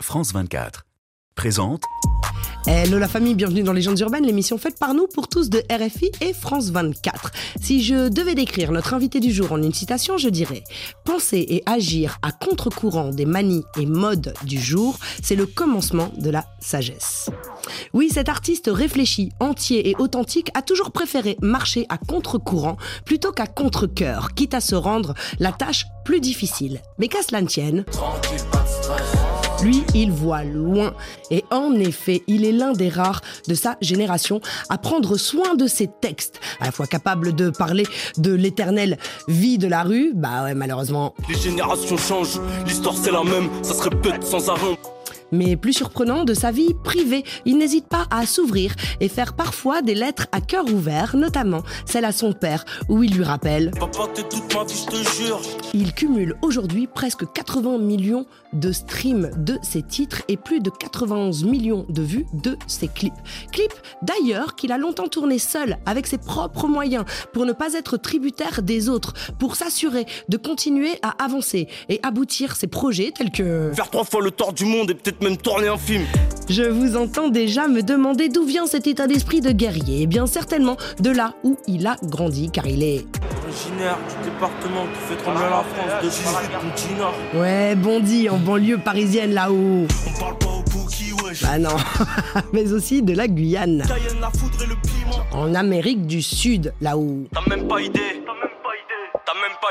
[0.00, 0.86] France 24.
[1.34, 1.82] Présente
[2.66, 6.12] Hello la famille, bienvenue dans Légendes urbaines, l'émission faite par nous pour tous de RFI
[6.20, 7.30] et France 24.
[7.60, 10.62] Si je devais décrire notre invité du jour en une citation, je dirais
[11.04, 16.30] Penser et agir à contre-courant des manies et modes du jour, c'est le commencement de
[16.30, 17.30] la sagesse.
[17.92, 23.46] Oui, cet artiste réfléchi, entier et authentique a toujours préféré marcher à contre-courant plutôt qu'à
[23.46, 26.82] contre-coeur, quitte à se rendre la tâche plus difficile.
[26.98, 27.84] Mais qu'à cela ne tienne.
[29.62, 30.94] Lui, il voit loin.
[31.30, 35.66] Et en effet, il est l'un des rares de sa génération à prendre soin de
[35.66, 36.40] ses textes.
[36.60, 37.84] À la fois capable de parler
[38.18, 41.14] de l'éternelle vie de la rue, bah ouais, malheureusement.
[41.28, 44.78] Les générations changent, l'histoire c'est la même, ça se répète sans arrêt.
[45.32, 49.82] Mais plus surprenant, de sa vie privée, il n'hésite pas à s'ouvrir et faire parfois
[49.82, 54.08] des lettres à cœur ouvert, notamment celle à son père, où il lui rappelle Papa,
[54.14, 55.40] t'es toute ma vie, je te jure.
[55.74, 61.44] Il cumule aujourd'hui presque 80 millions de streams de ses titres et plus de 91
[61.44, 63.12] millions de vues de ses clips.
[63.52, 67.96] Clips d'ailleurs qu'il a longtemps tourné seul, avec ses propres moyens, pour ne pas être
[67.96, 73.72] tributaire des autres, pour s'assurer de continuer à avancer et aboutir ses projets tels que...
[73.74, 76.04] Faire trois fois le tort du monde et peut-être même tourner un film.
[76.48, 80.00] Je vous entends déjà me demander d'où vient cet état d'esprit de guerrier.
[80.02, 83.04] Eh bien certainement de là où il a grandi, car il est...
[83.44, 86.24] Originaire du département qui fait trembler la France de 18
[86.70, 87.12] continents.
[87.34, 89.86] Ouais, Bondy, en banlieue parisienne là-haut.
[90.06, 91.42] On parle pas au wesh.
[91.42, 91.76] Bah non,
[92.52, 95.24] mais aussi de la Guyane, Cayenne, la foudre et le piment.
[95.32, 97.24] en Amérique du Sud là-haut.
[97.32, 98.22] T'as même pas idée.
[99.28, 99.68] T'as même pas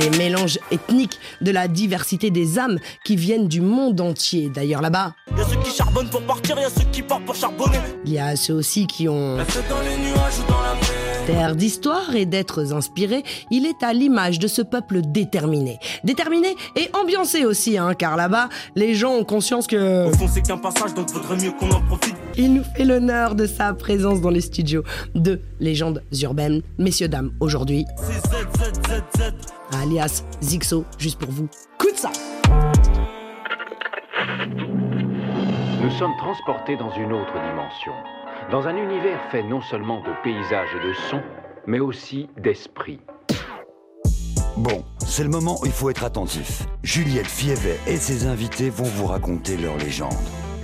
[0.00, 0.10] idée.
[0.10, 4.48] Des mélanges ethniques, de la diversité des âmes qui viennent du monde entier.
[4.52, 7.78] D'ailleurs là-bas, Y'a ceux qui charbonnent pour partir, y'a ceux qui partent pour charbonner.
[8.04, 11.26] il y a ceux aussi qui ont C'est dans les nuages ou dans la mer.
[11.26, 15.78] terre d'histoire et d'êtres inspirés, il est à l'image de ce peuple déterminé.
[16.02, 20.08] Déterminé et ambiancé aussi, hein, car là-bas, les gens ont conscience que...
[20.08, 22.16] Au fond, c'est qu'un passage, donc faudrait mieux qu'on en profite.
[22.38, 24.82] Il nous fait l'honneur de sa présence dans les studios
[25.14, 26.62] de Légendes urbaines.
[26.78, 27.86] Messieurs, dames, aujourd'hui,
[29.72, 31.48] alias Zixo, juste pour vous.
[31.78, 32.10] Coup de ça
[35.82, 37.92] Nous sommes transportés dans une autre dimension,
[38.50, 41.22] dans un univers fait non seulement de paysages et de sons,
[41.66, 43.00] mais aussi d'esprit.
[44.58, 46.64] Bon, c'est le moment où il faut être attentif.
[46.82, 50.14] Juliette Fievet et ses invités vont vous raconter leur légende.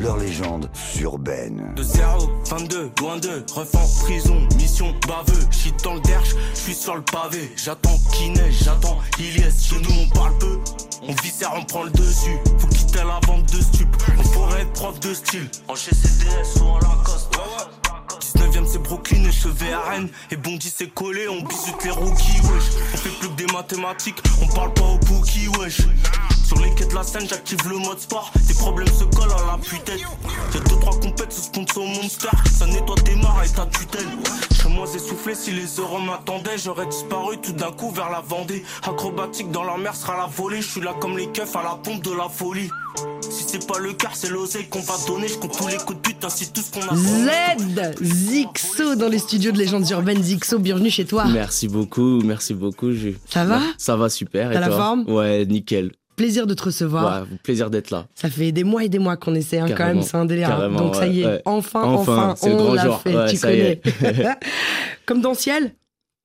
[0.02, 0.68] Leur légende
[1.00, 1.74] urbaine.
[1.76, 6.58] De 0, 22, loin de, ref en prison, mission baveux, shit dans le derche, je
[6.58, 10.58] suis sur le pavé, j'attends qu'il neige, j'attends Iliès, chez nous on parle peu,
[11.06, 13.86] on viscère, on prend le dessus, faut quitter la vente de stup,
[14.18, 17.32] on pourrait être prof de style, en chez CDS ou en Lacoste.
[18.36, 20.08] 19ème c'est Brooklyn et chevet à Rennes.
[20.32, 22.64] Et Bondy c'est collé, on bisute les rookies wesh.
[22.92, 25.82] On fait plus que des mathématiques, on parle pas au bookie wesh
[26.54, 29.52] Sur les quais de la scène j'active le mode sport Tes problèmes se collent à
[29.52, 33.64] la putette Y'a deux trois compètes sous sponsor Monster Ça nettoie tes mares et ta
[33.66, 34.06] tutelle
[34.60, 38.62] Chez moi essoufflé, si les euros m'attendaient J'aurais disparu tout d'un coup vers la Vendée
[38.82, 41.78] Acrobatique dans la mer sera la volée Je suis là comme les keufs à la
[41.82, 42.70] pompe de la folie
[43.22, 45.26] si c'est pas le cas, c'est l'oseille qu'on va donner.
[45.26, 46.94] Je compte tous les coups de pute, ainsi tout ce qu'on a.
[46.94, 50.22] Z Zixo dans les studios de Légendes urbaines.
[50.22, 51.24] Zixo, bienvenue chez toi.
[51.24, 52.92] Merci beaucoup, merci beaucoup.
[52.92, 54.50] je- Ça va Ça va super.
[54.50, 55.92] et T'as la forme Ouais, nickel.
[56.22, 57.22] Plaisir de te recevoir.
[57.22, 58.06] Ouais, plaisir d'être là.
[58.14, 60.50] Ça fait des mois et des mois qu'on essaie, hein, quand même, c'est un délire.
[60.52, 60.70] hein.
[60.70, 63.80] Donc ça y est, ouais, enfin, Enfin, on l'a fait, Ouais, tu connais.
[65.06, 65.72] Comme dans Ciel,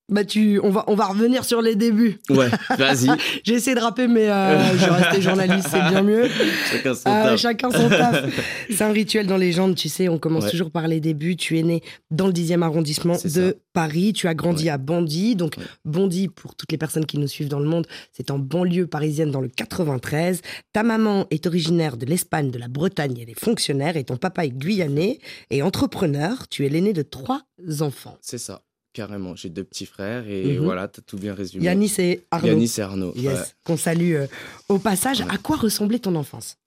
[0.09, 2.19] bah tu, on va, on va revenir sur les débuts.
[2.29, 2.47] Ouais,
[2.78, 3.07] vas-y.
[3.44, 6.29] J'ai essayé de rapper, mais euh, je rester journaliste, c'est bien mieux.
[6.72, 7.40] Chacun son Euh, taf.
[7.40, 8.25] chacun son taf.
[8.69, 10.51] C'est un rituel dans Légende, tu sais, on commence Ouais.
[10.51, 11.35] toujours par les débuts.
[11.35, 11.81] Tu es né
[12.12, 13.41] dans le 10e arrondissement de ça.
[13.73, 14.69] Paris, tu as grandi Ouais.
[14.69, 15.35] à Bondy.
[15.35, 15.63] Donc, Ouais.
[15.85, 19.31] Bondy, pour toutes les personnes qui nous suivent dans le monde, c'est en banlieue parisienne
[19.31, 20.41] dans le 93.
[20.74, 24.45] Ta maman est originaire de l'Espagne, de la Bretagne, elle est fonctionnaire et ton papa
[24.45, 25.19] est guyanais
[25.51, 26.47] et entrepreneur.
[26.50, 27.41] Tu es l'aîné de trois
[27.81, 28.18] enfants.
[28.22, 28.62] C'est ça,
[28.97, 29.35] carrément.
[29.35, 30.63] J'ai deux petits frères et Mhm.
[30.65, 31.63] voilà, t'as tout bien résumé.
[31.65, 32.47] Yanis et Arnaud.
[32.47, 33.13] Yanis et Arnaud.
[33.15, 33.45] Yes, ouais.
[33.63, 34.27] qu'on salue euh,
[34.69, 35.19] au passage.
[35.21, 35.27] Ouais.
[35.29, 36.57] À quoi ressemblait ton enfance?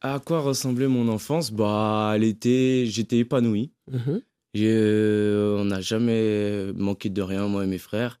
[0.00, 1.50] À quoi ressemblait mon enfance?
[1.52, 2.84] Bah, elle était...
[2.86, 3.72] j'étais épanoui.
[3.90, 4.20] Mhm.
[4.58, 8.20] Euh, on n'a jamais manqué de rien, moi et mes frères.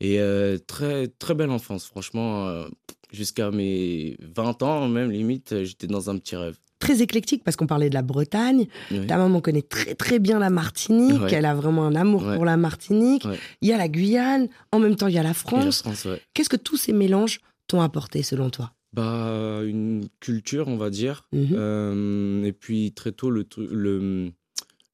[0.00, 2.64] Et euh, très, très belle enfance, franchement.
[3.12, 6.58] Jusqu'à mes 20 ans, même limite, j'étais dans un petit rêve.
[6.88, 8.66] Très éclectique parce qu'on parlait de la Bretagne.
[8.90, 9.06] Ouais.
[9.06, 11.20] Ta maman connaît très très bien la Martinique.
[11.20, 11.32] Ouais.
[11.34, 12.34] Elle a vraiment un amour Ouais.
[12.36, 13.24] pour la Martinique.
[13.26, 13.38] Ouais.
[13.60, 14.48] Il y a la Guyane.
[14.72, 15.84] En même temps, il y a la France.
[16.32, 18.72] Qu'est-ce que tous ces mélanges t'ont apporté selon toi?
[18.94, 21.26] Bah, une culture, on va dire.
[21.32, 21.48] Mhm.
[21.52, 24.30] Euh, et puis, très tôt, le, le,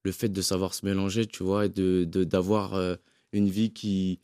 [0.03, 2.95] le fait de savoir se mélanger, tu vois, et de, de- d'avoir euh,
[3.31, 4.19] une vie qui,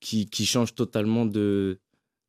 [0.00, 1.78] qui, qui change totalement de,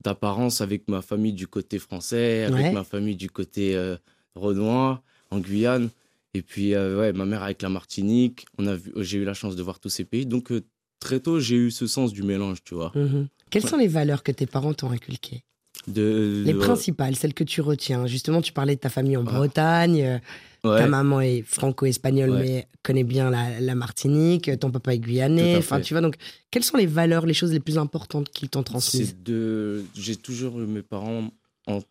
[0.02, 2.72] d'apparence avec ma famille du côté français, avec Ouais.
[2.72, 3.98] ma famille du côté euh,
[4.38, 5.02] Renoir,
[5.32, 5.90] en Guyane.
[6.34, 8.46] Et puis, euh, ouais, ma mère avec la Martinique.
[8.58, 10.26] On a vu, j'ai eu la chance de voir tous ces pays.
[10.26, 10.62] Donc, euh,
[11.00, 12.92] très tôt, j'ai eu ce sens du mélange, tu vois.
[12.96, 13.28] Mhm.
[13.50, 13.70] Quelles Ouais.
[13.70, 15.44] sont les valeurs que tes parents t'ont inculquées
[15.88, 18.08] De, Les de- principales, celles que tu retiens.
[18.08, 19.24] Justement, tu parlais de ta famille en.
[19.24, 20.02] Bretagne.
[20.04, 20.18] euh,
[20.64, 20.80] Ouais.
[20.80, 24.50] Ta maman est franco-espagnole, mais connaît bien la, la Martinique.
[24.60, 25.56] Ton papa est guyanais.
[25.56, 26.16] Enfin, tu vois, donc,
[26.52, 29.16] quelles sont les valeurs, les choses les plus importantes qu'ils t'ont transmises?
[29.24, 29.86] De.
[29.96, 31.30] J'ai toujours eu mes parents.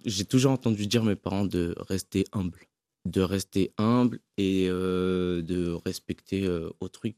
[0.04, 2.60] J'ai toujours entendu dire mes parents de rester humble.
[3.04, 7.14] De rester humble et euh, de respecter euh, autrui,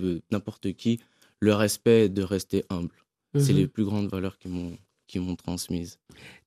[0.00, 1.00] euh, n'importe qui.
[1.40, 2.94] Le respect de rester humble.
[3.38, 3.58] C'est Mhm.
[3.58, 5.98] les plus grandes valeurs qui m'ont qui m'ont transmises.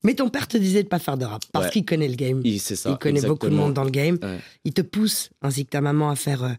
[0.04, 1.70] Mais ton père te disait de pas faire de rap parce Ouais.
[1.72, 2.42] qu'il connaît le game.
[2.60, 2.90] C'est ça.
[2.90, 4.18] il connaît beaucoup de monde dans le game.
[4.22, 4.38] Ouais.
[4.64, 6.52] Il te pousse, ainsi que ta maman, à faire euh,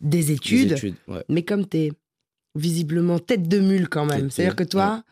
[0.00, 0.72] des études.
[0.72, 1.22] études, ouais.
[1.28, 1.92] Mais comme tu es
[2.54, 5.04] visiblement tête de mule quand même, c'est-à-dire que toi,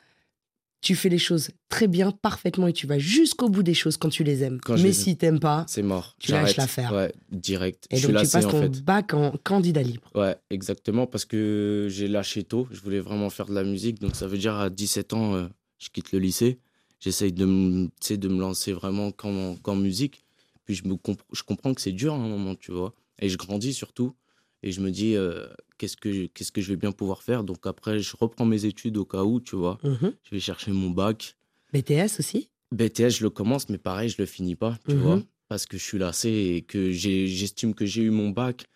[0.81, 4.09] tu fais les choses très bien, parfaitement, et tu vas jusqu'au bout des choses quand
[4.11, 4.61] tu les aimes.
[4.65, 6.15] Quand Mais si t'aimes pas, C'est mort.
[6.21, 6.93] Tu lâches l'affaire.
[6.93, 7.87] Ouais, direct.
[7.91, 8.83] et je donc suis tu passes en ton fait.
[8.85, 10.09] bac en candidat libre.
[10.15, 12.69] Ouais, exactement, parce que j'ai lâché tôt.
[12.71, 13.99] Je voulais vraiment faire de la musique.
[14.01, 15.49] Donc, ça veut dire à 17 ans, euh,
[15.79, 16.59] je quitte le lycée.
[17.01, 20.25] J'essaye de, me- de me lancer vraiment qu'en qu'en musique.
[20.65, 22.95] Puis, je, me comp- je comprends que c'est dur à un moment, tu vois.
[23.21, 24.15] Et je grandis surtout.
[24.63, 25.47] Et je me dis, euh,
[25.79, 27.45] qu'est-ce que qu'est-ce que je vais bien pouvoir faire?
[27.45, 29.79] Donc, après, je reprends mes études au cas où, tu vois.
[29.85, 30.13] Mhm.
[30.25, 31.37] Je vais chercher mon bac.
[31.73, 32.49] BTS aussi?
[32.73, 35.01] BTS, je le commence, mais pareil, je le finis pas, tu Mhm.
[35.03, 38.67] vois, parce que je suis lassé et que j'estime que j'ai eu mon bac.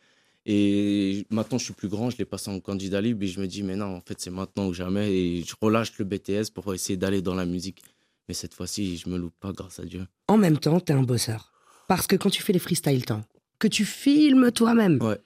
[0.47, 3.47] Et maintenant, je suis plus grand, je l'ai passé en candidat libre et je me
[3.47, 5.13] dis, mais non, en fait, c'est maintenant ou jamais.
[5.13, 7.83] Et je relâche le BTS pour essayer d'aller dans la musique.
[8.29, 10.07] Mais cette fois-ci, je me loupe pas, grâce à Dieu.
[10.29, 11.53] En même temps, t'es un bosseur.
[11.87, 13.25] Parce que quand tu fais les freestyle temps,
[13.59, 15.19] que tu filmes toi-même, Ouais.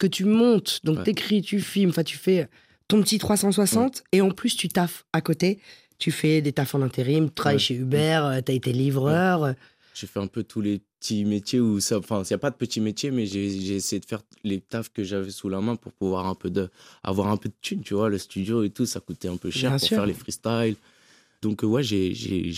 [0.00, 1.04] Que tu montes, donc Ouais.
[1.04, 2.48] t'écris, tu filmes, enfin tu fais
[2.88, 5.60] ton petit 360, et en plus tu taffes à côté.
[5.98, 7.60] Tu fais des tafs en intérim, tu travailles Ouais.
[7.60, 9.44] chez Uber, euh, t'as été livreur.
[9.44, 9.52] euh,
[9.94, 11.98] J'ai fait un peu tous les petits métiers où ça.
[11.98, 14.88] Enfin, il n'y a pas de petits métiers, mais j'ai essayé de faire les tafs
[14.90, 16.70] que j'avais sous la main pour pouvoir un peu de,
[17.04, 18.08] avoir un peu de thunes, tu vois.
[18.08, 19.96] Le studio et tout, ça coûtait un peu cher Bien pour sûr.
[19.98, 20.76] faire les freestyles.
[21.42, 22.08] Donc, euh, ouais, j'ai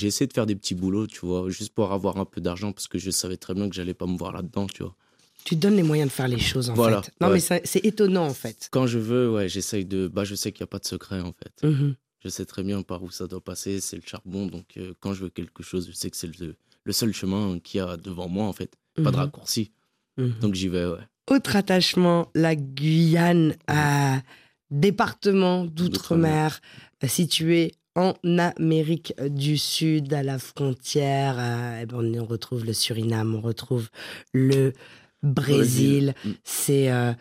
[0.07, 2.87] essayé de faire des petits boulots, tu vois, juste pour avoir un peu d'argent parce
[2.89, 4.95] que je savais très bien que j'allais pas me voir là-dedans, tu vois.
[5.45, 7.13] Tu te donnes les moyens de faire les choses en Voilà, fait.
[7.21, 7.41] Non ouais.
[7.51, 8.69] mais c'est étonnant en fait.
[8.71, 10.07] Quand je veux, ouais, j'essaye de.
[10.09, 11.67] Bah, je sais qu'il n'y a pas de secret, en fait.
[11.69, 11.95] Mhm.
[12.25, 14.47] Je sais très bien par où ça doit passer, c'est le charbon.
[14.47, 16.55] Donc, euh, quand je veux quelque chose, je sais que c'est le,
[16.85, 18.71] le seul chemin qu'il y a devant moi, en fait.
[18.95, 19.15] Pas de Mhm.
[19.17, 19.73] raccourci.
[20.17, 20.35] Mhm.
[20.41, 20.99] Donc, j'y vais, ouais.
[21.31, 24.21] Autre attachement, la Guyane, à
[24.71, 26.61] département d'outre-mer,
[27.07, 31.37] situé en Amérique du Sud, à la frontière.
[31.39, 33.89] euh, eh ben, on retrouve le Suriname, on retrouve
[34.33, 34.73] le
[35.23, 36.15] Brésil.
[36.25, 36.31] Mm.
[36.45, 37.13] C'est euh,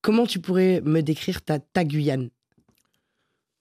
[0.00, 2.30] comment tu pourrais me décrire ta, ta Guyane?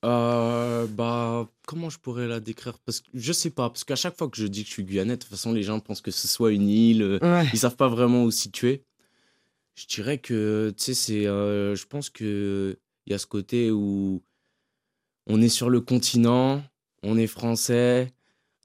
[0.03, 2.79] Euh, bah, comment je pourrais la décrire?
[2.79, 4.83] Parce que Je sais pas, parce qu'à chaque fois que je dis que je suis
[4.83, 7.03] guyanais, de toute façon, les gens pensent que ce soit une île.
[7.03, 7.47] euh, Ouais.
[7.53, 8.83] Ils savent pas vraiment où situer.
[9.75, 11.27] Je dirais que, tu sais, c'est.
[11.27, 14.21] euh, je pense que il y a ce côté où
[15.27, 16.63] on est sur le continent,
[17.03, 18.11] on est français.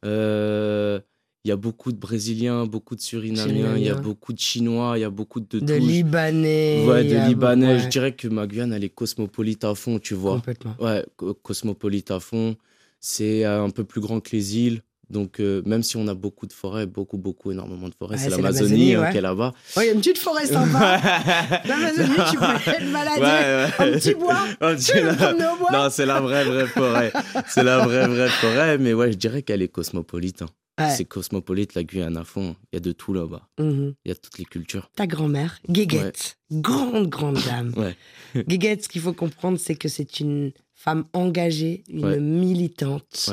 [0.05, 1.01] euh,
[1.47, 4.95] Il y a beaucoup de Brésiliens, beaucoup de Surinamiens, il y a beaucoup de Chinois,
[4.99, 5.79] il y a beaucoup de, De touches.
[5.89, 6.85] Libanais.
[6.85, 7.75] Ouais, de a- Libanais.
[7.75, 10.35] ouais, Je dirais que ma Guyane, elle est cosmopolite à fond, tu vois.
[10.35, 10.75] Complètement.
[10.81, 12.57] Ouais, co- cosmopolite à fond.
[12.99, 14.83] C'est euh, un peu plus grand que les îles.
[15.09, 18.23] Donc, euh, même si on a beaucoup de forêts, beaucoup, beaucoup, énormément de forêts, Ouais,
[18.25, 19.13] c'est l'Amazonie hein, ouais.
[19.13, 19.55] qui est là-bas.
[19.77, 21.01] Ouais, il y a une petite forêt sympa.
[21.65, 23.21] L'Amazonie, tu pourrais te balader.
[23.21, 23.87] Ouais.
[23.87, 24.37] Un petit bois.
[24.61, 27.13] Oh, Tu veux la- au bois Non, c'est la vraie, vraie forêt.
[27.47, 28.79] C'est la vraie, vraie forêt.
[28.79, 30.43] Mais ouais, je dirais qu'elle est cosmopolite.
[30.43, 30.49] hein.
[30.79, 30.91] Ouais.
[30.91, 32.55] C'est cosmopolite, la Guyane à fond.
[32.71, 33.49] Il y a de tout là-bas.
[33.59, 33.95] Mhm.
[34.05, 34.91] Il y a toutes les cultures.
[34.95, 37.73] Ta grand-mère, Guéguette, grande, grande dame.
[37.77, 37.97] Ouais.
[38.47, 43.31] Guéguette, ce qu'il faut comprendre, c'est que c'est une femme engagée, une militante,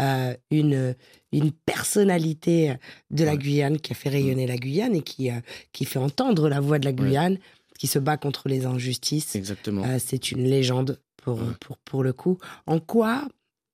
[0.00, 0.94] euh, une,
[1.32, 2.74] une personnalité
[3.10, 3.36] de la.
[3.36, 5.40] Guyane qui a fait rayonner la Guyane et qui, euh,
[5.72, 7.38] qui fait entendre la voix de la Guyane,
[7.78, 9.34] qui se bat contre les injustices.
[9.34, 9.84] Exactement.
[9.84, 12.38] Euh, c'est une légende pour, pour, pour le coup.
[12.66, 13.26] En quoi,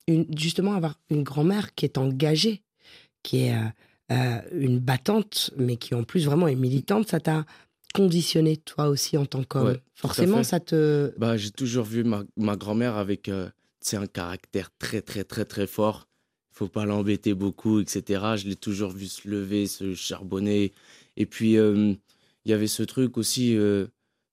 [0.08, 2.62] une, justement, avoir une grand-mère qui est engagée,
[3.22, 3.68] qui est euh,
[4.12, 7.44] euh, une battante, mais qui en plus vraiment est militante, ça t'a
[7.94, 9.68] conditionné toi aussi en tant qu'homme?
[9.68, 11.12] Ouais, Forcément, ça te...
[11.18, 13.48] Bah, j'ai toujours vu ma, ma grand-mère avec euh,
[13.80, 16.08] tu sais, un caractère très, très, très, très fort.
[16.52, 18.22] Il faut pas l'embêter beaucoup, etc.
[18.36, 20.72] Je l'ai toujours vu se lever, se charbonner.
[21.16, 21.94] Et puis, euh,
[22.44, 23.86] il y avait ce truc aussi, euh,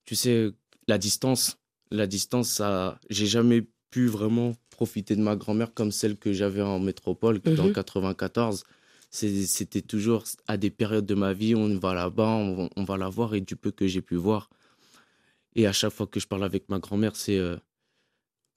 [0.05, 0.51] tu sais,
[0.87, 1.57] la distance.
[1.91, 6.61] La distance, ça, j'ai jamais pu vraiment profiter de ma grand-mère comme celle que j'avais
[6.61, 8.63] en métropole, dans le 94.
[9.09, 13.09] C'était toujours à des périodes de ma vie, on va là-bas, on, on va la
[13.09, 14.49] voir, et du peu que j'ai pu voir.
[15.55, 17.55] Et à chaque fois que je parle avec ma grand-mère, c'est euh,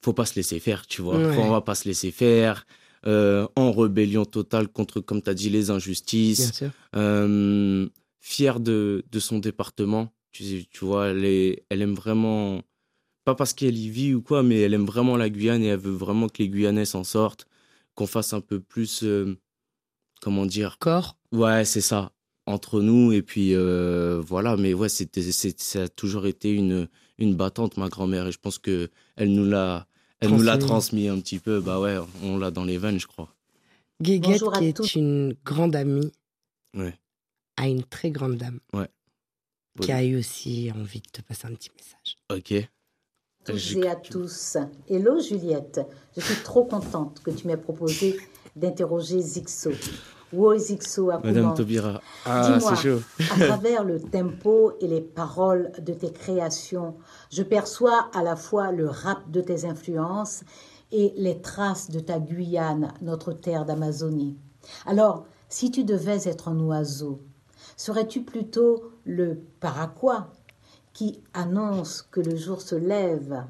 [0.03, 1.17] faut pas se laisser faire, tu vois.
[1.17, 1.33] Ouais.
[1.35, 2.65] Faut, on va pas se laisser faire.
[3.07, 6.51] euh, en rébellion totale contre, comme tu as dit, les injustices.
[6.95, 7.89] Euh,
[8.19, 10.13] fière de, de son département.
[10.31, 12.61] Tu, tu vois, elle, est- elle aime vraiment,
[13.25, 15.79] pas parce qu'elle y vit ou quoi, mais elle aime vraiment la Guyane et elle
[15.79, 17.47] veut vraiment que les Guyanais s'en sortent,
[17.95, 19.35] qu'on fasse un peu plus, euh,
[20.21, 21.17] comment dire, Corps.
[21.31, 22.11] Ouais, c'est ça.
[22.45, 24.57] Entre nous, et puis euh, voilà.
[24.57, 26.87] Mais ouais, c'était, c'est- ça a toujours été une,
[27.17, 28.27] une battante, ma grand-mère.
[28.27, 29.87] Et je pense que elle nous l'a,
[30.19, 30.67] elle nous l'a Transmis.
[30.67, 31.59] transmis un petit peu.
[31.59, 33.33] Bah ouais, on l'a dans les veines, je crois.
[34.01, 34.95] Guéguette, Bonjour à qui est tous.
[34.95, 36.11] une grande amie,
[36.75, 36.97] Ouais.
[37.57, 38.59] à une très grande dame,
[39.79, 39.93] qui Ouais.
[39.93, 42.17] a eu aussi envie de te passer un petit message.
[42.31, 42.67] Ok.
[43.45, 44.57] tous Je- et à tous.
[44.89, 45.81] Hello Juliette,
[46.15, 48.17] je suis trop contente que tu m'aies proposé
[48.55, 49.71] d'interroger Zixo.
[50.57, 52.01] Zixo à Madame Taubira.
[52.25, 52.75] Ah, Dis-moi.
[52.75, 53.01] c'est chaud.
[53.33, 56.95] À travers le tempo et les paroles de tes créations,
[57.31, 60.43] je perçois à la fois le rap de tes influences
[60.91, 64.37] et les traces de ta Guyane, notre terre d'Amazonie.
[64.85, 67.21] Alors, si tu devais être un oiseau,
[67.75, 70.29] serais-tu plutôt le paraquat
[70.93, 73.43] qui annonce que le jour se lève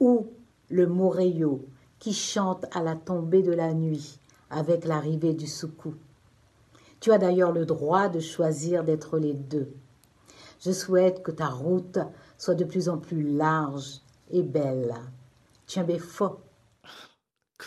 [0.00, 0.28] ou
[0.68, 1.66] le moreyo
[1.98, 4.18] qui chante à la tombée de la nuit?
[4.50, 5.94] Avec l'arrivée du soukou
[7.00, 9.72] tu as d'ailleurs le droit de choisir d'être les deux.
[10.64, 11.98] Je souhaite que ta route
[12.38, 14.00] soit de plus en plus large
[14.30, 14.94] et belle.
[15.66, 16.00] Tu es.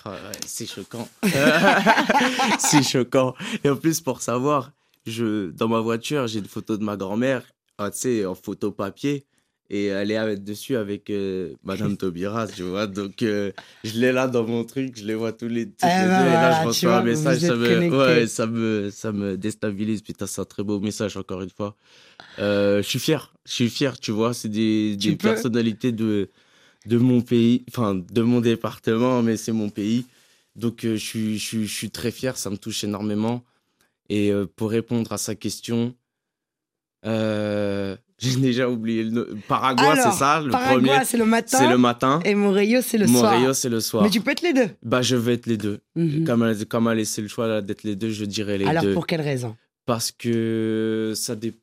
[0.05, 1.07] Ah, ouais, c'est choquant.
[2.59, 3.33] c'est choquant.
[3.63, 4.71] Et en plus, pour savoir,
[5.05, 7.43] je, dans ma voiture, j'ai une photo de ma grand-mère,
[7.77, 9.25] ah, tu sais, en photo papier.
[9.71, 12.87] Et elle est dessus avec euh, Madame Taubira, tu vois.
[12.87, 13.51] Donc, euh,
[13.83, 16.23] je l'ai là dans mon truc, je les vois tous les, toutes Ah les bah
[16.23, 16.27] deux.
[16.27, 20.01] Et là, je reçois un message, ça me, ouais, ça, me, ça me déstabilise.
[20.01, 21.75] Putain, c'est un très beau message, encore une fois.
[22.39, 24.33] Euh, je suis fier, je suis fier, tu vois.
[24.33, 26.29] C'est des, des personnalités de,
[26.87, 30.05] de mon pays, enfin, de mon département, mais c'est mon pays.
[30.55, 33.43] Donc, je, suis, je, suis, je suis très fier, ça me touche énormément.
[34.09, 35.93] Et pour répondre à sa question,
[37.05, 39.25] euh, j'ai déjà oublié le nom.
[39.47, 41.57] Paraguay, Alors, c'est ça Le Paraguay, premier, c'est le matin.
[41.57, 42.19] c'est le matin.
[42.25, 43.55] Et Moreyo, c'est le soir.
[43.55, 44.03] c'est le soir.
[44.03, 44.69] Mais tu peux être les deux.
[44.83, 45.79] Bah, je vais être les deux.
[45.95, 46.25] Mhm.
[46.25, 48.83] Comme, elle, comme elle a laissé le choix d'être les deux, je dirais les Alors,
[48.83, 48.93] deux.
[48.93, 49.55] pour quelle raison?
[49.85, 51.53] Parce que ça, dé-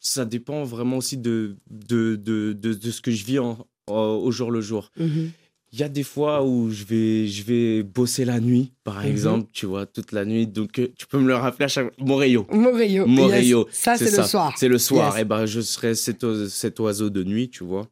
[0.00, 4.30] ça dépend vraiment aussi de, de, de, de, de ce que je vis en- au
[4.30, 4.90] jour le jour.
[4.98, 5.30] Mhm.
[5.72, 9.06] Il y a des fois où je vais, je vais bosser la nuit, par Mhm.
[9.10, 10.46] exemple, tu vois, toute la nuit.
[10.46, 11.98] Donc, euh, tu peux me le rappeler à chaque.
[11.98, 12.46] Moreyo.
[12.50, 13.42] Montréal.
[13.44, 13.64] yes.
[13.70, 14.52] Ça, c'est le soir.
[14.58, 15.14] C'est le soir.
[15.14, 15.22] Yes.
[15.22, 17.88] Et ben, je serai cet, oise- cet oiseau de nuit, tu vois.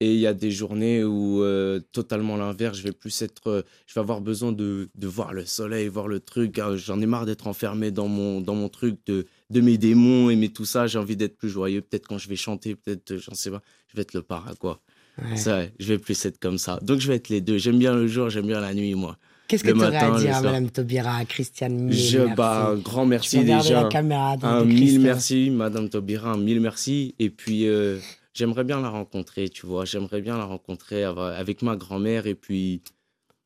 [0.00, 3.62] Et il y a des journées où euh, totalement l'inverse, je vais plus être, euh,
[3.86, 6.58] je vais avoir besoin de, de voir le soleil, voir le truc.
[6.58, 10.30] Ah, J'en ai marre d'être enfermé dans mon, dans mon truc, de, de mes démons
[10.30, 10.88] et mes tout ça.
[10.88, 11.80] J'ai envie d'être plus joyeux.
[11.80, 13.62] Peut-être quand je vais chanter, peut-être, j'en sais pas.
[13.86, 14.80] Je vais être le paraquat.
[15.22, 15.36] Ouais.
[15.36, 16.78] Ça, je vais plus être comme ça.
[16.82, 17.56] Donc je vais être les deux.
[17.58, 19.16] J'aime bien le jour, j'aime bien la nuit, moi.
[19.46, 20.40] Qu'est-ce que tu aurais à dire à.
[20.42, 22.34] Madame Taubira, à Christiane mille Je, merci.
[22.34, 23.82] bah, un grand merci déjà.
[23.82, 27.14] la caméra Un mille merci, Madame Taubira, un mille merci.
[27.18, 27.98] Et puis, euh,
[28.32, 29.84] j'aimerais bien la rencontrer, tu vois.
[29.84, 32.80] J'aimerais bien la rencontrer av- avec ma grand-mère et puis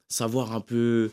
[0.08, 1.10] savoir un peu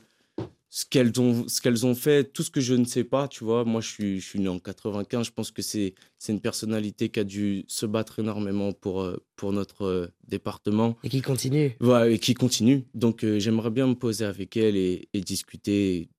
[0.76, 3.46] ce qu'elles ont, ce qu'elles ont fait, tout ce que je ne sais pas, tu
[3.46, 3.64] vois.
[3.64, 5.26] Moi, je suis, je suis né en 95.
[5.26, 9.16] Je pense que c'est, c'est une personnalité qui a dû se battre énormément pour, euh,
[9.38, 10.98] pour notre euh, département.
[11.06, 11.78] Et qui continue.
[11.80, 12.84] Ouais, et qui continue.
[12.94, 16.10] Donc, euh, j'aimerais bien me poser avec elle et, et discuter,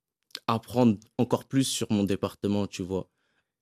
[0.46, 3.10] apprendre encore plus sur mon département, tu vois.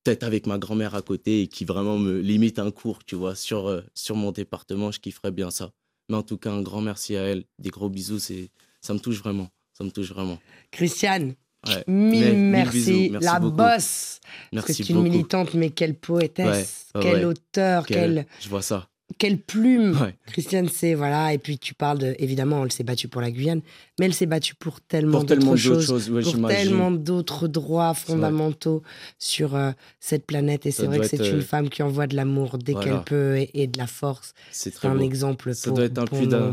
[0.05, 3.35] Peut-être avec ma grand-mère à côté et qui vraiment me limite un cours, tu vois,
[3.35, 4.93] sur, euh, sur mon département.
[4.93, 5.73] Je kifferais bien ça.
[6.09, 7.47] Mais en tout cas, un grand merci à elle.
[7.59, 8.21] Des gros bisous.
[8.21, 9.51] C'est, ça me touche vraiment.
[9.77, 10.39] Ça me touche vraiment.
[10.71, 11.35] Christiane,
[11.67, 11.83] Ouais.
[11.87, 13.09] mille mille merci.
[13.11, 13.57] Merci la beaucoup.
[13.57, 14.21] bosse.
[14.53, 15.09] Merci c'est une beaucoup.
[15.09, 18.89] militante, mais quelle poétesse, Ouais, ouais, auteur, Quel- quelle, Je vois ça.
[19.19, 19.99] Quelle plume.
[20.01, 20.15] Ouais.
[20.27, 21.33] Christiane, c'est voilà.
[21.33, 23.61] Et puis tu parles de, évidemment, elle s'est battue pour la Guyane,
[23.99, 26.11] mais elle s'est battue pour tellement d'autres choses, choses.
[26.11, 28.83] ouais, pour tellement d'autres droits fondamentaux
[29.19, 30.67] sur euh, cette planète.
[30.67, 32.91] Et c'est vrai que c'est une euh, femme qui envoie de l'amour dès voilà.
[32.91, 34.33] qu'elle peut et, et de la force.
[34.51, 35.01] C'est un beau.
[35.03, 36.53] exemple Ça pour doit être un puits euh,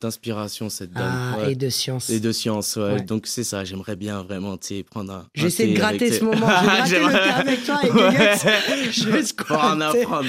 [0.00, 1.04] D'inspiration, cette dame.
[1.34, 1.52] ah, Ouais.
[1.52, 2.10] et de science.
[2.10, 2.78] Et de science.
[3.06, 4.56] Donc c'est ça, j'aimerais bien vraiment,
[4.90, 5.26] prendre un.
[5.34, 6.46] Je vais un essayer de gratter ce moment.
[6.86, 8.92] Je vais gratter le avec toi et.
[8.92, 10.28] Je vais en apprendre.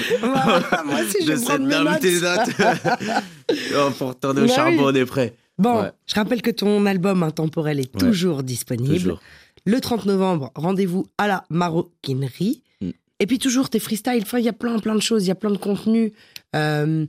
[0.84, 2.00] Moi aussi, je mes dame, notes.
[2.00, 3.96] tes notes.
[3.98, 4.92] Pour au Bah charbon, oui.
[4.92, 5.34] on est prêt.
[5.58, 5.90] Bon, Ouais.
[6.06, 8.00] je rappelle que ton album Intemporel est Ouais.
[8.08, 8.94] toujours disponible.
[8.94, 9.20] Toujours.
[9.66, 12.62] Le 30 novembre, rendez-vous à la maroquinerie.
[12.80, 12.90] Mm.
[13.20, 14.22] Et puis toujours tes freestyles.
[14.22, 15.24] Enfin, il y a plein, plein de choses.
[15.24, 16.12] Il y a plein de contenus.
[16.54, 17.06] Euh,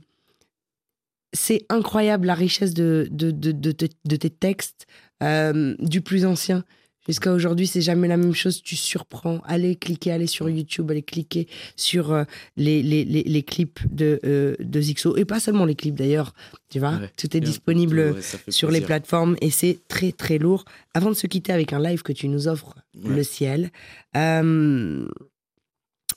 [1.32, 4.86] c'est incroyable la richesse de, de, de, de te- de tes textes,
[5.22, 6.64] euh, du plus ancien
[7.06, 7.66] jusqu'à aujourd'hui.
[7.66, 8.62] C'est jamais la même chose.
[8.62, 9.40] Tu surprends.
[9.44, 12.24] Allez cliquer, allez sur YouTube, allez cliquer sur euh,
[12.56, 15.16] les, les, les, les clips de, euh, de Zixo.
[15.16, 16.34] Et pas seulement les clips d'ailleurs.
[16.68, 17.10] Tu vois, Ouais.
[17.16, 18.20] tout est Bien, disponible ouais,
[18.52, 20.64] sur les plateformes et c'est très très lourd.
[20.94, 23.14] Avant de se quitter avec un live que tu nous offres, Ouais.
[23.16, 23.70] le ciel,
[24.16, 25.06] euh,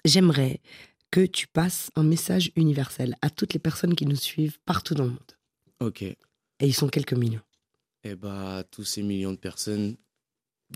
[0.05, 0.59] j'aimerais
[1.11, 5.03] que tu passes un message universel à toutes les personnes qui nous suivent partout dans
[5.05, 5.19] le monde.
[5.79, 6.01] Ok.
[6.01, 6.17] Et
[6.61, 7.41] ils sont quelques millions.
[8.03, 9.95] Et bah, tous ces millions de personnes,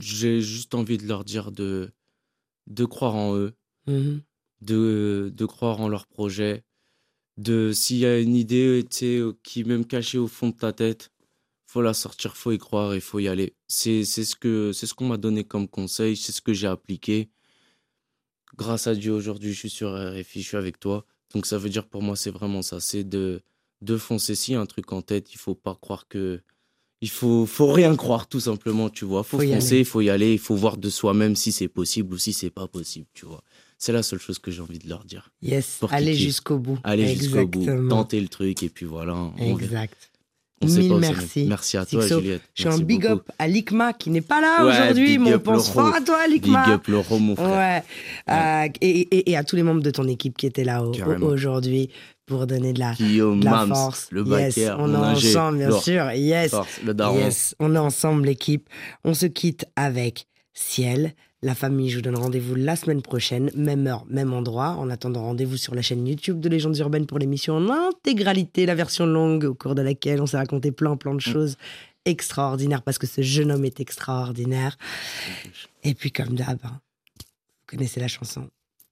[0.01, 1.91] j'ai juste envie de leur dire de,
[2.67, 3.53] de croire en eux,
[3.87, 4.21] Mhm.
[4.61, 6.63] de, de croire en leur projet,
[7.37, 10.73] de s'il y a une idée sais, qui est même cachée au fond de ta
[10.73, 11.11] tête,
[11.67, 13.55] faut la sortir, faut y croire et faut y aller.
[13.67, 16.67] C'est c'est ce que c'est ce qu'on m'a donné comme conseil, c'est ce que j'ai
[16.67, 17.29] appliqué.
[18.55, 21.05] Grâce à Dieu aujourd'hui, je suis sur RFI, je suis avec toi.
[21.33, 23.41] Donc ça veut dire pour moi c'est vraiment ça, c'est de
[23.81, 26.41] de foncer y a un truc en tête, il faut pas croire que
[27.01, 29.23] il faut faut rien croire tout simplement, tu vois.
[29.23, 29.79] Faut, foncer, aller.
[29.79, 32.49] il faut y aller, il faut voir de soi-même si c'est possible ou si c'est
[32.49, 33.43] pas possible, tu vois.
[33.77, 35.29] C'est la seule chose que j'ai envie de leur dire.
[35.43, 36.13] Yes, Pour kiffent.
[36.13, 36.79] jusqu'au bout.
[36.83, 39.15] Allez jusqu'au bout, tentez le truc et puis voilà.
[39.37, 39.57] On.
[39.59, 39.95] Exact.
[40.59, 41.45] On Mille pas merci.
[41.47, 42.41] Merci à toi, Sixo, Juliette.
[42.55, 43.13] Je suis un big beaucoup.
[43.13, 46.01] up à Likma qui n'est pas là Ouais, aujourd'hui, big mais on pense fort à
[46.01, 46.67] toi, Big Likma.
[46.73, 47.83] up le mon frère.
[48.27, 48.33] Ouais.
[48.33, 50.91] Euh, et, et- et à tous les membres de ton équipe qui étaient là au-
[51.21, 51.91] aujourd'hui
[52.27, 54.09] pour donner de la, Guillaume, de la Mams, force.
[54.11, 56.11] le yes, backer, on est ensemble, bien sûr.
[56.11, 57.17] Yes, Force, le daron.
[57.17, 58.69] yes, on est ensemble, l'équipe.
[59.03, 61.13] On se quitte avec Ciel.
[61.41, 64.69] La famille, je vous donne rendez-vous la semaine prochaine, même heure, même endroit.
[64.71, 68.75] En attendant, rendez-vous sur la chaîne YouTube de Légendes Urbaines pour l'émission en intégralité, la
[68.75, 71.31] version longue au cours de laquelle on s'est raconté plein, plein de Mm.
[71.33, 71.55] choses
[72.05, 74.77] extraordinaires parce que ce jeune homme est extraordinaire.
[75.83, 76.81] Et puis, comme d'hab, hein,
[77.19, 78.49] vous connaissez la chanson.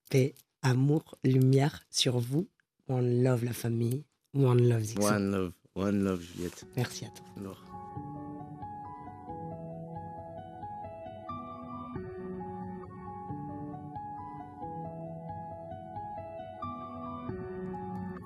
[0.10, 2.48] Paix, amour, lumière sur vous.
[2.88, 4.04] One love, la famille.
[4.34, 5.02] One love, Zixo.
[5.02, 6.66] One love, one love, Juliette.
[6.76, 7.26] Merci à toi.
[7.42, 7.62] Laure.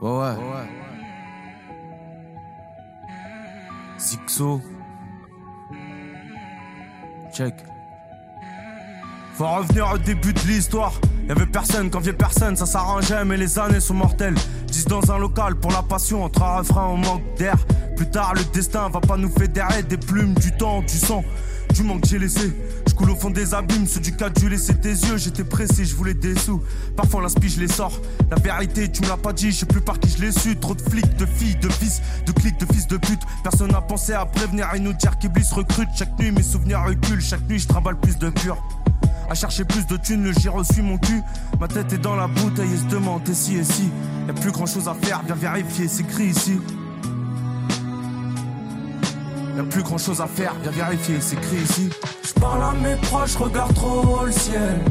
[0.01, 0.69] Ouais, ouais.
[3.97, 4.61] Zixo.
[7.33, 7.68] Check.
[9.39, 10.91] Faut revenir au début de l'histoire.
[11.29, 14.35] Y'avait personne quand vient personne, ça s'arrangeait, mais les années sont mortelles.
[14.67, 17.55] 10 dans un local pour la passion, entre un refrain au manque d'air.
[17.95, 21.23] Plus tard, le destin va pas nous fédérer des plumes, du temps, du sang,
[21.73, 22.53] du manque que j'ai laissé.
[22.85, 25.15] Je coule au fond des abîmes, ceux du cas du laisser tes yeux.
[25.15, 26.61] J'étais pressé, je voulais des sous.
[26.97, 27.97] Parfois, l'inspi, je les sors.
[28.29, 30.57] La vérité, tu me l'as pas dit, je sais plus par qui je l'ai su.
[30.57, 33.21] Trop de flics, de filles, de fils, de clics, de fils de pute.
[33.41, 35.87] Personne n'a pensé à prévenir et nous dire qu'Iblis recrute.
[35.97, 37.21] Chaque nuit, mes souvenirs reculent.
[37.21, 38.57] Chaque nuit, je trimballe plus de pur.
[39.29, 41.21] À chercher plus de thunes, le giro suit mon cul.
[41.59, 43.91] Ma tête est dans la bouteille et se demande et si et si.
[44.27, 46.59] Y'a plus grand chose à faire, viens vérifier, c'est écrit ici.
[49.55, 51.89] Y'a plus grand chose à faire, viens vérifier, c'est écrit ici.
[52.23, 54.81] Je parle à mes proches, regarde trop le ciel.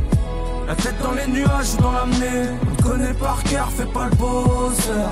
[0.68, 2.50] La tête dans les nuages ou dans l'amener.
[2.70, 5.10] On connaît par cœur, fais pas le bosseur.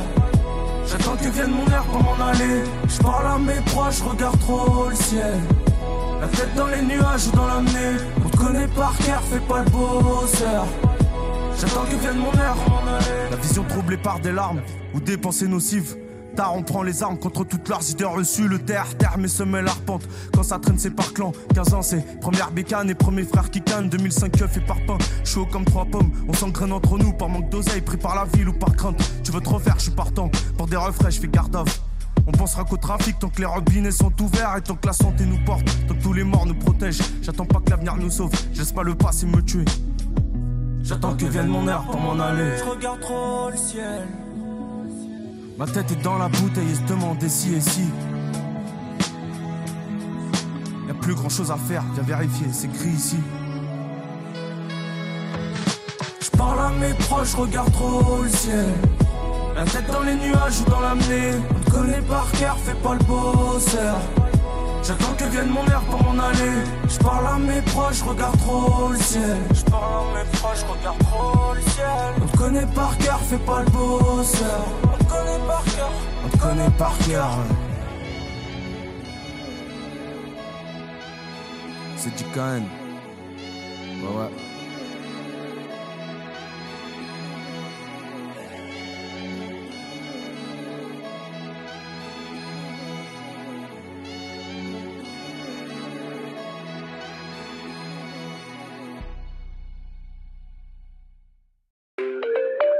[0.87, 2.63] J'attends que vienne mon heure pour m'en aller.
[2.89, 5.41] Je parle à mes proches, regarde trop le ciel.
[6.21, 8.01] La tête dans les nuages ou dans l'amener.
[8.25, 10.67] On te connaît par cœur, fais pas le bosseur.
[11.59, 12.57] J'attends que vienne mon heure.
[13.31, 14.61] La vision troublée par des larmes
[14.95, 15.97] ou des pensées nocives.
[16.35, 18.47] Tard, on prend les armes contre toutes leurs idées reçues.
[18.47, 20.03] Le terre, terre, mes semelles arpente.
[20.35, 21.33] Quand ça traîne, c'est par clan.
[21.55, 23.89] 15 ans, c'est première bécane et premier frère qui canne.
[23.89, 24.99] 2005 keuf et par pain.
[25.25, 26.11] Chaud comme trois pommes.
[26.29, 29.03] On s'engraine entre nous par manque d'oseille, pris par la ville ou par crainte.
[29.25, 30.31] Tu veux te refaire, je suis partant.
[30.59, 31.86] Pour des refrains, je fais garde off.
[32.29, 35.25] On pensera qu'au trafic tant que les robinets sont ouverts et tant que la santé
[35.25, 37.03] nous porte, tant que tous les morts nous protègent.
[37.23, 39.65] J'attends pas que l'avenir nous sauve, je laisse pas le passé me tuer.
[40.83, 42.57] J'attends que vienne mon heure pour m'en aller.
[42.59, 44.07] Je regarde trop le ciel.
[45.59, 47.85] Ma tête est dans la bouteille et se demander si et si.
[50.87, 53.17] Y'a plus grand chose à faire, viens vérifier, c'est écrit ici.
[56.21, 58.67] Je parle à mes proches, regarde trop le ciel.
[59.55, 61.33] La tête dans les nuages ou dans l'amener.
[61.77, 63.97] On te connaît par cœur, fais pas le bosseur.
[64.83, 66.65] J'attends que vienne mon heure pour m'en aller.
[66.89, 69.37] Je parle à mes proches, regarde trop le ciel.
[69.53, 71.87] Je parle à mes proches, regarde trop le ciel.
[72.23, 74.65] On te connaît par cœur, fais pas le bosseur.
[74.85, 75.91] On te connaît par cœur,
[76.25, 77.31] on te connaît par cœur.
[81.97, 82.25] C'est du.
[82.25, 82.63] Ouais,
[84.03, 84.46] ouais.